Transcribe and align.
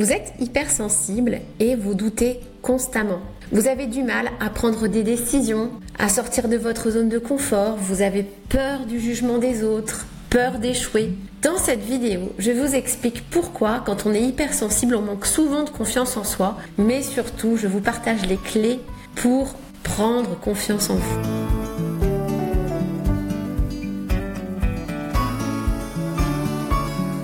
Vous 0.00 0.12
êtes 0.12 0.32
hypersensible 0.40 1.42
et 1.58 1.74
vous 1.74 1.92
doutez 1.92 2.40
constamment. 2.62 3.20
Vous 3.52 3.68
avez 3.68 3.86
du 3.86 4.02
mal 4.02 4.30
à 4.40 4.48
prendre 4.48 4.88
des 4.88 5.02
décisions, 5.02 5.72
à 5.98 6.08
sortir 6.08 6.48
de 6.48 6.56
votre 6.56 6.90
zone 6.90 7.10
de 7.10 7.18
confort, 7.18 7.76
vous 7.76 8.00
avez 8.00 8.22
peur 8.48 8.86
du 8.86 8.98
jugement 8.98 9.36
des 9.36 9.62
autres, 9.62 10.06
peur 10.30 10.58
d'échouer. 10.58 11.10
Dans 11.42 11.58
cette 11.58 11.82
vidéo, 11.82 12.32
je 12.38 12.50
vous 12.50 12.74
explique 12.74 13.28
pourquoi 13.28 13.82
quand 13.84 14.06
on 14.06 14.14
est 14.14 14.22
hypersensible, 14.22 14.94
on 14.94 15.02
manque 15.02 15.26
souvent 15.26 15.64
de 15.64 15.70
confiance 15.70 16.16
en 16.16 16.24
soi, 16.24 16.56
mais 16.78 17.02
surtout, 17.02 17.58
je 17.58 17.66
vous 17.66 17.82
partage 17.82 18.24
les 18.24 18.38
clés 18.38 18.80
pour 19.16 19.54
prendre 19.82 20.34
confiance 20.40 20.88
en 20.88 20.94
vous. 20.94 21.89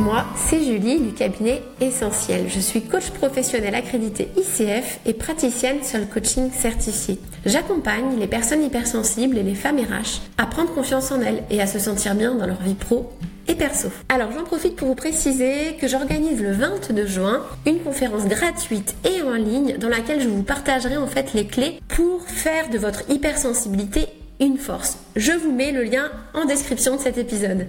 Moi, 0.00 0.24
c'est 0.34 0.64
Julie 0.64 0.98
du 0.98 1.12
cabinet 1.12 1.62
Essentiel. 1.82 2.46
Je 2.48 2.58
suis 2.58 2.80
coach 2.80 3.10
professionnel 3.10 3.74
accrédité 3.74 4.28
ICF 4.34 4.98
et 5.04 5.12
praticienne 5.12 5.82
sur 5.82 5.98
le 5.98 6.06
coaching 6.06 6.50
certifié. 6.50 7.18
J'accompagne 7.44 8.18
les 8.18 8.26
personnes 8.26 8.64
hypersensibles 8.64 9.36
et 9.36 9.42
les 9.42 9.54
femmes 9.54 9.76
RH 9.76 10.22
à 10.38 10.46
prendre 10.46 10.72
confiance 10.72 11.12
en 11.12 11.20
elles 11.20 11.42
et 11.50 11.60
à 11.60 11.66
se 11.66 11.78
sentir 11.78 12.14
bien 12.14 12.34
dans 12.34 12.46
leur 12.46 12.62
vie 12.62 12.74
pro 12.74 13.12
et 13.46 13.54
perso. 13.54 13.88
Alors 14.08 14.32
j'en 14.32 14.44
profite 14.44 14.74
pour 14.74 14.88
vous 14.88 14.94
préciser 14.94 15.76
que 15.78 15.86
j'organise 15.86 16.40
le 16.40 16.52
22 16.52 17.06
juin 17.06 17.42
une 17.66 17.80
conférence 17.80 18.24
gratuite 18.24 18.94
et 19.04 19.20
en 19.20 19.34
ligne 19.34 19.76
dans 19.76 19.90
laquelle 19.90 20.22
je 20.22 20.28
vous 20.28 20.42
partagerai 20.42 20.96
en 20.96 21.08
fait 21.08 21.34
les 21.34 21.46
clés 21.46 21.78
pour 21.88 22.22
faire 22.22 22.70
de 22.70 22.78
votre 22.78 23.10
hypersensibilité 23.10 24.06
une 24.40 24.56
force. 24.56 24.96
Je 25.14 25.32
vous 25.32 25.52
mets 25.52 25.72
le 25.72 25.82
lien 25.82 26.10
en 26.32 26.46
description 26.46 26.96
de 26.96 27.02
cet 27.02 27.18
épisode. 27.18 27.66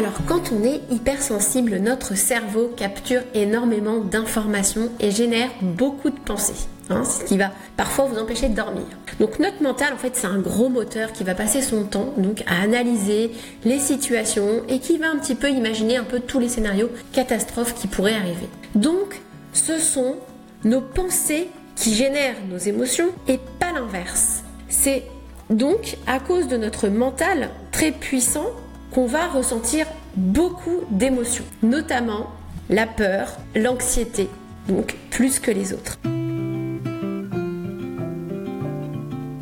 Alors 0.00 0.14
quand 0.26 0.50
on 0.50 0.64
est 0.64 0.80
hypersensible, 0.90 1.76
notre 1.76 2.16
cerveau 2.16 2.68
capture 2.74 3.20
énormément 3.34 3.98
d'informations 4.00 4.90
et 4.98 5.10
génère 5.10 5.50
beaucoup 5.60 6.08
de 6.08 6.18
pensées. 6.18 6.68
Hein, 6.88 7.04
ce 7.04 7.22
qui 7.24 7.36
va 7.36 7.50
parfois 7.76 8.06
vous 8.06 8.18
empêcher 8.18 8.48
de 8.48 8.54
dormir. 8.54 8.86
Donc 9.20 9.38
notre 9.38 9.62
mental, 9.62 9.92
en 9.92 9.98
fait, 9.98 10.16
c'est 10.16 10.26
un 10.26 10.38
gros 10.38 10.70
moteur 10.70 11.12
qui 11.12 11.22
va 11.22 11.34
passer 11.34 11.60
son 11.60 11.84
temps 11.84 12.14
donc 12.16 12.42
à 12.46 12.62
analyser 12.62 13.30
les 13.66 13.78
situations 13.78 14.62
et 14.70 14.78
qui 14.78 14.96
va 14.96 15.10
un 15.10 15.18
petit 15.18 15.34
peu 15.34 15.50
imaginer 15.50 15.98
un 15.98 16.04
peu 16.04 16.20
tous 16.20 16.38
les 16.38 16.48
scénarios 16.48 16.88
catastrophes 17.12 17.74
qui 17.74 17.86
pourraient 17.86 18.14
arriver. 18.14 18.48
Donc, 18.74 19.20
ce 19.52 19.78
sont 19.78 20.16
nos 20.64 20.80
pensées 20.80 21.48
qui 21.76 21.92
génèrent 21.92 22.36
nos 22.48 22.56
émotions 22.56 23.10
et 23.28 23.38
pas 23.58 23.72
l'inverse. 23.74 24.44
C'est 24.70 25.02
donc 25.50 25.98
à 26.06 26.20
cause 26.20 26.48
de 26.48 26.56
notre 26.56 26.88
mental 26.88 27.50
très 27.70 27.92
puissant 27.92 28.46
qu'on 28.90 29.06
va 29.06 29.28
ressentir 29.28 29.86
beaucoup 30.16 30.80
d'émotions, 30.90 31.44
notamment 31.62 32.26
la 32.68 32.86
peur, 32.86 33.36
l'anxiété, 33.54 34.28
donc 34.68 34.96
plus 35.10 35.38
que 35.38 35.50
les 35.50 35.72
autres. 35.72 35.98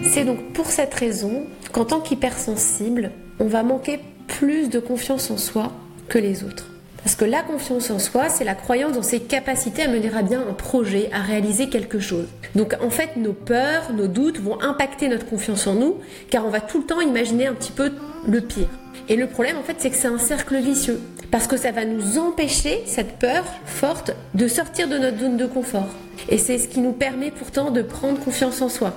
C'est 0.02 0.24
donc 0.24 0.52
pour 0.52 0.66
cette 0.66 0.94
raison 0.94 1.44
qu'en 1.72 1.84
tant 1.84 2.00
qu'hypersensible, 2.00 3.12
on 3.38 3.46
va 3.46 3.62
manquer 3.62 4.00
plus 4.26 4.69
de 4.69 4.80
confiance 4.80 5.30
en 5.30 5.36
soi 5.36 5.72
que 6.08 6.19
les 6.19 6.44
autres. 6.44 6.70
Parce 7.02 7.14
que 7.14 7.24
la 7.24 7.42
confiance 7.42 7.91
en 7.91 7.98
soi, 7.98 8.28
c'est 8.28 8.44
la 8.44 8.54
croyance 8.54 8.92
dans 8.92 9.02
ses 9.02 9.20
capacités 9.20 9.82
à 9.82 9.88
mener 9.88 10.10
à 10.14 10.22
bien 10.22 10.42
un 10.48 10.52
projet, 10.52 11.08
à 11.12 11.20
réaliser 11.20 11.69
quelque 11.69 12.00
chose. 12.00 12.26
Donc 12.54 12.74
en 12.82 12.91
fait, 12.91 13.16
nos 13.16 13.32
peurs, 13.32 13.92
nos 13.92 14.08
doutes 14.08 14.41
vont 14.41 14.60
impacter 14.60 15.08
notre 15.08 15.26
confiance 15.26 15.66
en 15.66 15.74
nous, 15.74 15.96
car 16.30 16.44
on 16.44 16.50
va 16.50 16.60
tout 16.60 16.78
le 16.78 16.84
temps 16.84 17.00
imaginer 17.00 17.46
un 17.46 17.54
petit 17.54 17.72
peu 17.72 17.92
le 18.26 18.41
pire. 18.41 18.69
Et 19.11 19.17
le 19.17 19.27
problème, 19.27 19.56
en 19.56 19.62
fait, 19.62 19.77
c'est 19.78 19.89
que 19.89 19.97
c'est 19.97 20.09
un 20.09 20.19
cercle 20.19 20.59
vicieux. 20.59 21.01
Parce 21.31 21.47
que 21.47 21.56
ça 21.56 21.73
va 21.73 21.87
nous 21.87 22.19
empêcher, 22.19 22.83
cette 22.87 23.19
peur 23.19 23.45
forte, 23.65 24.12
de 24.34 24.48
sortir 24.48 24.87
de 24.87 24.98
notre 24.98 25.19
zone 25.19 25.39
de 25.39 25.47
confort. 25.47 25.89
Et 26.28 26.37
c'est 26.37 26.59
ce 26.59 26.69
qui 26.69 26.81
nous 26.81 26.92
permet 26.92 27.31
pourtant 27.31 27.70
de 27.70 27.81
prendre 27.81 28.20
confiance 28.20 28.61
en 28.61 28.69
soi. 28.69 28.92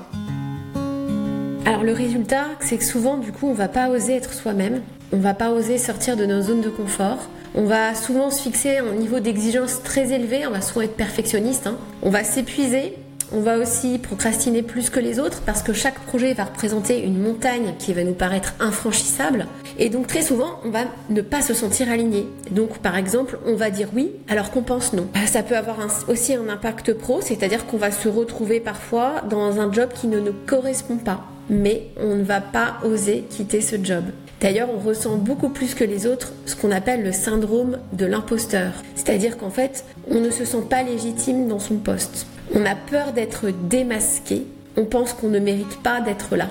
Alors 1.66 1.84
le 1.84 1.94
résultat, 1.94 2.48
c'est 2.60 2.78
que 2.78 2.84
souvent, 2.84 3.18
du 3.18 3.32
coup, 3.32 3.48
on 3.48 3.54
va 3.54 3.70
pas 3.70 3.90
oser 3.90 4.16
être 4.16 4.34
soi-même. 4.34 4.82
On 5.14 5.18
va 5.18 5.34
pas 5.34 5.52
oser 5.52 5.78
sortir 5.78 6.18
de 6.18 6.26
nos 6.26 6.42
zones 6.42 6.62
de 6.62 6.70
confort. 6.70 7.30
On 7.56 7.64
va 7.64 7.96
souvent 7.96 8.32
se 8.32 8.42
fixer 8.42 8.78
un 8.80 8.96
niveau 8.96 9.22
d'exigence 9.22 9.82
très 9.82 10.12
élevé. 10.12 10.46
On 10.46 10.52
va 10.52 10.62
souvent 10.62 10.82
être 10.82 10.96
perfectionniste. 10.96 11.68
Hein. 11.68 11.78
On 12.02 12.10
va 12.10 12.26
s'épuiser 12.26 12.98
on 13.34 13.40
va 13.40 13.58
aussi 13.58 13.98
procrastiner 13.98 14.62
plus 14.62 14.90
que 14.90 15.00
les 15.00 15.18
autres 15.18 15.42
parce 15.46 15.64
que 15.64 15.72
chaque 15.72 16.00
projet 16.00 16.34
va 16.34 16.44
représenter 16.44 17.02
une 17.02 17.18
montagne 17.18 17.76
qui 17.80 17.94
va 17.94 18.04
nous 18.04 18.14
paraître 18.14 18.56
infranchissable. 18.60 19.48
Et 19.84 19.90
donc 19.90 20.06
très 20.06 20.22
souvent, 20.22 20.60
on 20.64 20.70
va 20.70 20.84
ne 21.10 21.22
pas 21.22 21.42
se 21.42 21.56
sentir 21.56 21.90
aligné. 21.90 22.28
Donc 22.52 22.78
par 22.78 22.96
exemple, 22.96 23.40
on 23.48 23.56
va 23.56 23.72
dire 23.72 23.90
oui 23.96 24.12
alors 24.30 24.52
qu'on 24.52 24.62
pense 24.62 24.94
non. 24.94 25.08
Euh, 25.16 25.26
ça 25.26 25.42
peut 25.42 25.58
avoir 25.58 25.78
aussi 26.08 26.36
un 26.36 26.48
impact 26.50 26.94
pro, 26.94 27.20
c'est-à-dire 27.20 27.66
qu'on 27.66 27.78
va 27.78 27.90
se 27.90 28.08
retrouver 28.08 28.60
parfois 28.60 29.24
dans 29.28 29.60
un 29.60 29.74
job 29.74 29.90
qui 30.00 30.06
ne 30.06 30.20
nous 30.20 30.36
correspond 30.46 30.98
pas. 30.98 31.26
Mais 31.50 31.88
on 32.00 32.16
ne 32.16 32.22
va 32.22 32.42
pas 32.42 32.78
oser 32.86 33.26
quitter 33.28 33.60
ce 33.60 33.76
job. 33.84 34.04
D'ailleurs, 34.40 34.70
on 34.72 34.78
ressent 34.78 35.16
beaucoup 35.16 35.50
plus 35.50 35.74
que 35.74 35.84
les 35.84 36.06
autres 36.06 36.32
ce 36.46 36.56
qu'on 36.56 36.72
appelle 36.72 37.02
le 37.02 37.12
syndrome 37.12 37.80
de 37.92 38.06
l'imposteur. 38.06 38.74
C'est-à-dire 38.94 39.36
qu'en 39.36 39.50
fait, 39.50 39.84
on 40.08 40.20
ne 40.20 40.30
se 40.30 40.46
sent 40.46 40.64
pas 40.70 40.84
légitime 40.84 41.48
dans 41.48 41.60
son 41.60 41.78
poste. 41.78 42.28
On 42.54 42.68
a 42.68 42.76
peur 42.76 43.14
d'être 43.14 43.48
démasqué. 43.68 44.46
On 44.78 44.86
pense 44.86 45.14
qu'on 45.14 45.30
ne 45.30 45.40
mérite 45.40 45.82
pas 45.82 46.02
d'être 46.02 46.36
là. 46.36 46.50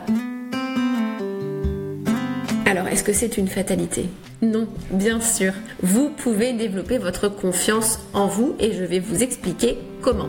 Alors, 2.71 2.87
est-ce 2.87 3.03
que 3.03 3.13
c'est 3.13 3.37
une 3.37 3.49
fatalité? 3.49 4.05
Non, 4.43 4.69
bien 4.93 5.21
sûr. 5.21 5.55
Vous 5.83 6.09
pouvez 6.09 6.53
développer 6.53 6.99
votre 6.99 7.27
confiance 7.27 7.99
en 8.15 8.29
vous 8.29 8.55
et 8.61 8.73
je 8.73 8.85
vais 8.85 9.01
vous 9.01 9.25
expliquer 9.25 9.77
comment. 10.03 10.29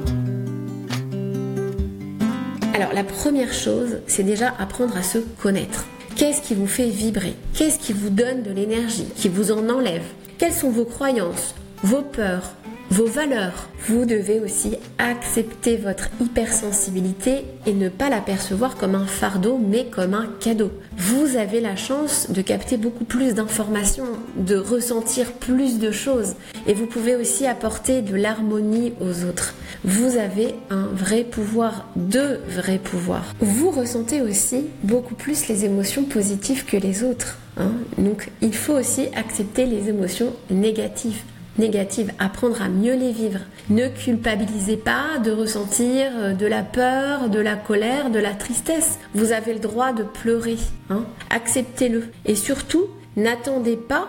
Alors, 2.74 2.94
la 2.96 3.04
première 3.04 3.54
chose, 3.54 4.00
c'est 4.08 4.24
déjà 4.24 4.56
apprendre 4.58 4.98
à 4.98 5.04
se 5.04 5.20
connaître. 5.20 5.86
Qu'est-ce 6.16 6.42
qui 6.42 6.56
vous 6.56 6.66
fait 6.66 6.90
vibrer? 6.90 7.36
Qu'est-ce 7.54 7.78
qui 7.78 7.94
vous 7.94 8.10
donne 8.10 8.42
de 8.42 8.50
l'énergie 8.50 9.06
Qui 9.16 9.30
vous 9.30 9.52
en 9.52 9.70
enlève? 9.70 10.02
Quelles 10.40 10.52
sont 10.52 10.72
vos 10.72 10.86
croyances, 10.86 11.54
vos 11.84 12.02
peurs, 12.02 12.56
vos 12.92 13.06
valeurs. 13.06 13.70
Vous 13.88 14.04
devez 14.06 14.42
aussi 14.42 14.76
accepter 14.98 15.78
votre 15.78 16.10
hypersensibilité 16.20 17.46
et 17.66 17.74
ne 17.74 17.88
pas 17.88 18.10
la 18.10 18.20
percevoir 18.20 18.76
comme 18.76 18.96
un 18.96 19.06
fardeau 19.06 19.58
mais 19.58 19.86
comme 19.86 20.14
un 20.14 20.28
cadeau. 20.42 20.72
Vous 20.98 21.38
avez 21.38 21.62
la 21.62 21.78
chance 21.78 22.30
de 22.30 22.42
capter 22.42 22.76
beaucoup 22.76 23.06
plus 23.06 23.34
d'informations, 23.34 24.10
de 24.36 24.58
ressentir 24.58 25.32
plus 25.32 25.80
de 25.80 25.90
choses 25.92 26.36
et 26.68 26.74
vous 26.74 26.86
pouvez 26.86 27.16
aussi 27.16 27.48
apporter 27.48 28.02
de 28.02 28.16
l'harmonie 28.16 28.92
aux 29.00 29.24
autres. 29.24 29.56
Vous 29.86 30.18
avez 30.18 30.56
un 30.70 30.88
vrai 30.88 31.24
pouvoir, 31.24 31.88
deux 31.96 32.42
vrais 32.50 32.78
pouvoirs. 32.78 33.34
Vous 33.40 33.72
ressentez 33.72 34.22
aussi 34.22 34.66
beaucoup 34.84 35.16
plus 35.16 35.48
les 35.48 35.64
émotions 35.64 36.04
positives 36.04 36.66
que 36.66 36.78
les 36.78 37.06
autres. 37.06 37.38
Hein. 37.56 37.72
Donc 37.98 38.30
il 38.42 38.54
faut 38.54 38.74
aussi 38.74 39.08
accepter 39.16 39.66
les 39.66 39.88
émotions 39.88 40.34
négatives 40.50 41.22
négatives, 41.58 42.12
apprendre 42.20 42.62
à 42.62 42.70
mieux 42.70 42.96
les 42.96 43.12
vivre. 43.12 43.40
Ne 43.70 43.88
culpabilisez 43.88 44.78
pas 44.78 45.20
de 45.24 45.32
ressentir 45.32 46.12
euh, 46.16 46.34
de 46.34 46.46
la 46.46 46.64
peur, 46.64 47.30
de 47.30 47.40
la 47.40 47.56
colère, 47.56 48.10
de 48.10 48.20
la 48.20 48.34
tristesse. 48.34 49.00
Vous 49.14 49.32
avez 49.32 49.54
le 49.54 49.60
droit 49.60 49.94
de 49.94 50.04
pleurer. 50.04 50.58
Hein. 50.90 51.04
Acceptez-le. 51.30 52.10
Et 52.26 52.36
surtout, 52.36 52.88
n'attendez 53.16 53.78
pas 53.78 54.08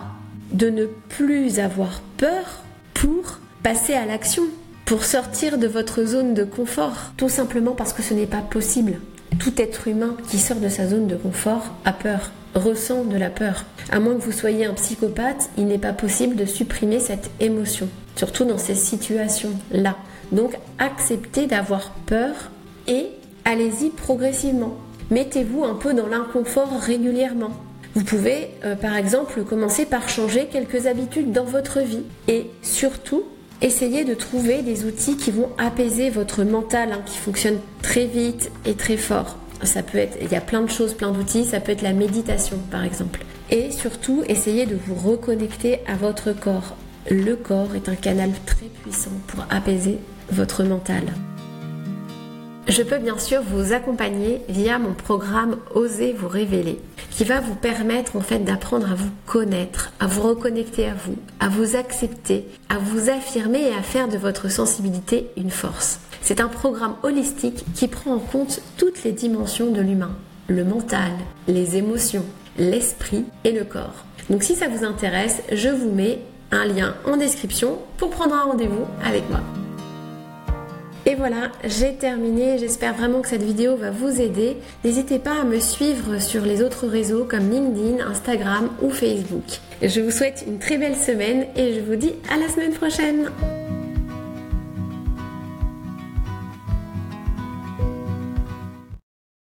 de 0.53 0.71
ne 0.71 0.87
plus 0.87 1.59
avoir 1.59 2.01
peur 2.17 2.63
pour 2.95 3.39
passer 3.63 3.95
à 3.95 4.07
l'action, 4.07 4.45
pour 4.85 5.05
sortir 5.05 5.59
de 5.59 5.67
votre 5.67 6.05
zone 6.05 6.35
de 6.35 6.45
confort. 6.45 7.13
Tout 7.17 7.29
simplement 7.29 7.73
parce 7.73 7.93
que 7.93 8.03
ce 8.03 8.15
n'est 8.15 8.27
pas 8.27 8.43
possible. 8.43 9.01
Tout 9.39 9.61
être 9.61 9.89
humain 9.89 10.17
qui 10.29 10.39
sort 10.39 10.59
de 10.59 10.69
sa 10.69 10.87
zone 10.87 11.07
de 11.07 11.17
confort 11.17 11.75
a 11.85 11.93
peur 11.93 12.31
ressent 12.55 13.05
de 13.05 13.17
la 13.17 13.31
peur. 13.31 13.65
À 13.91 14.01
moins 14.01 14.15
que 14.15 14.23
vous 14.23 14.33
soyez 14.33 14.67
un 14.67 14.75
psychopathe, 14.75 15.51
il 15.57 15.67
n'est 15.67 15.79
pas 15.79 15.93
possible 15.93 16.37
de 16.37 16.45
supprimer 16.45 17.01
cette 17.01 17.31
émotion, 17.41 17.89
surtout 18.17 18.45
dans 18.45 18.59
ces 18.59 18.75
situations-là. 18.75 19.97
Donc 20.33 20.57
acceptez 20.79 21.47
d'avoir 21.47 21.93
peur 22.07 22.51
et 22.87 23.07
allez-y 23.45 23.91
progressivement. 23.91 24.77
Mettez-vous 25.11 25.65
un 25.65 25.75
peu 25.75 25.93
dans 25.95 26.07
l'inconfort 26.07 26.81
régulièrement. 26.81 27.51
Vous 27.95 28.05
pouvez 28.05 28.49
euh, 28.65 28.75
par 28.75 28.97
exemple 28.97 29.43
commencer 29.43 29.85
par 29.85 30.09
changer 30.09 30.47
quelques 30.51 30.87
habitudes 30.87 31.33
dans 31.33 31.45
votre 31.45 31.81
vie 31.81 32.05
et 32.29 32.47
surtout 32.63 33.25
essayez 33.61 34.05
de 34.05 34.15
trouver 34.15 34.63
des 34.63 34.87
outils 34.87 35.17
qui 35.17 35.31
vont 35.31 35.51
apaiser 35.59 36.09
votre 36.09 36.43
mental, 36.45 36.93
hein, 36.93 37.03
qui 37.05 37.19
fonctionne 37.19 37.59
très 37.83 38.07
vite 38.07 38.51
et 38.65 38.75
très 38.75 38.97
fort. 38.97 39.37
Ça 39.63 39.83
peut 39.83 39.99
être, 39.99 40.19
il 40.21 40.31
y 40.31 40.35
a 40.35 40.41
plein 40.41 40.63
de 40.63 40.71
choses, 40.71 40.95
plein 40.95 41.13
d'outils. 41.13 41.45
Ça 41.45 41.61
peut 41.61 41.73
être 41.73 41.83
la 41.83 41.93
méditation, 41.93 42.59
par 42.71 42.85
exemple. 42.85 43.21
Et 43.51 43.71
surtout, 43.71 44.25
essayez 44.29 44.67
de 44.67 44.77
vous 44.87 44.95
reconnecter 44.95 45.81
à 45.87 45.95
votre 45.95 46.33
corps. 46.33 46.77
Le 47.11 47.35
corps 47.37 47.75
est 47.75 47.89
un 47.89 47.95
canal 47.95 48.31
très 48.47 48.67
puissant 48.67 49.11
pour 49.27 49.45
apaiser 49.51 49.99
votre 50.31 50.63
mental. 50.65 51.03
Je 52.69 52.83
peux 52.83 52.99
bien 52.99 53.19
sûr 53.19 53.43
vous 53.43 53.73
accompagner 53.73 54.41
via 54.49 54.79
mon 54.79 54.95
programme 54.95 55.57
Osez 55.75 56.13
vous 56.13 56.29
révéler. 56.29 56.81
qui 57.11 57.25
va 57.25 57.41
vous 57.41 57.55
permettre 57.55 58.17
en 58.17 58.21
fait 58.21 58.39
d'apprendre 58.39 58.91
à 58.91 58.95
vous 58.95 59.11
connaître, 59.27 59.93
à 60.01 60.07
vous 60.07 60.23
reconnecter 60.23 60.87
à 60.87 60.95
vous, 60.95 61.17
à 61.41 61.49
vous 61.51 61.77
accepter, 61.77 62.47
à 62.71 62.79
vous 62.79 63.11
affirmer 63.11 63.61
et 63.69 63.75
à 63.75 63.83
faire 63.83 64.09
de 64.09 64.17
votre 64.17 64.51
sensibilité 64.51 65.29
une 65.37 65.51
force. 65.51 66.01
C'est 66.23 66.41
un 66.41 66.49
programme 66.49 66.95
holistique 67.03 67.65
qui 67.75 67.89
prend 67.89 68.15
en 68.15 68.19
compte 68.19 68.61
toutes 68.77 69.03
les 69.03 69.13
dimensions 69.13 69.73
de 69.73 69.81
l'humain, 69.81 70.17
le 70.49 70.65
mental, 70.65 71.11
les 71.49 71.77
émotions, 71.77 72.25
l'esprit 72.59 73.25
et 73.45 73.51
le 73.51 73.65
corps. 73.65 74.05
Donc 74.31 74.45
si 74.45 74.55
ça 74.55 74.69
vous 74.69 74.85
intéresse, 74.85 75.43
je 75.53 75.69
vous 75.69 75.91
mets 75.91 76.21
un 76.53 76.65
lien 76.65 76.95
en 77.07 77.17
description 77.17 77.79
pour 77.97 78.11
prendre 78.11 78.35
un 78.35 78.45
rendez-vous 78.45 78.87
avec 79.05 79.29
moi. 79.31 79.41
Et 81.05 81.17
voilà, 81.17 81.51
j'ai 81.65 81.95
terminé. 81.95 82.59
J'espère 82.59 82.95
vraiment 82.95 83.21
que 83.21 83.29
cette 83.29 83.43
vidéo 83.43 83.75
va 83.75 83.91
vous 83.91 84.21
aider. 84.21 84.57
N'hésitez 84.85 85.19
pas 85.19 85.41
à 85.41 85.45
me 85.45 85.59
suivre 85.59 86.21
sur 86.21 86.43
les 86.43 86.63
autres 86.63 86.87
réseaux 86.87 87.25
comme 87.25 87.51
LinkedIn, 87.51 88.07
Instagram 88.07 88.69
ou 88.81 88.91
Facebook. 88.91 89.59
Je 89.83 90.01
vous 90.01 90.13
souhaite 90.13 90.45
une 90.47 90.61
très 90.61 90.79
belle 90.79 90.97
semaine 90.97 91.47
et 91.57 91.75
je 91.75 91.81
vous 91.81 91.97
dis 91.97 92.13
à 92.33 92.37
la 92.37 92.49
semaine 92.49 92.73
prochaine. 92.73 93.29